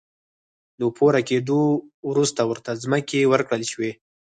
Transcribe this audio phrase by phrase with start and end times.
[0.79, 1.59] له پوره کېدو
[2.09, 3.91] وروسته ورته ځمکې ورکړل شوې.